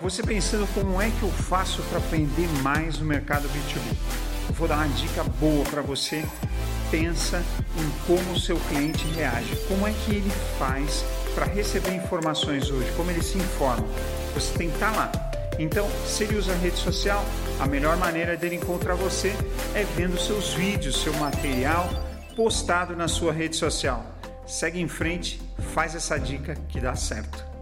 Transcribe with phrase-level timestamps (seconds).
[0.00, 3.96] Você pensando como é que eu faço para aprender mais no mercado B2B?
[4.48, 6.24] Eu vou dar uma dica boa para você.
[6.88, 7.42] Pensa
[7.76, 12.92] em como o seu cliente reage, como é que ele faz para receber informações hoje,
[12.96, 13.84] como ele se informa.
[14.34, 15.10] Você tem que estar lá.
[15.58, 17.24] Então, se ele usa a rede social,
[17.58, 19.34] a melhor maneira dele encontrar você
[19.74, 21.90] é vendo seus vídeos, seu material
[22.36, 24.06] postado na sua rede social.
[24.46, 25.42] Segue em frente,
[25.74, 27.57] faz essa dica que dá certo.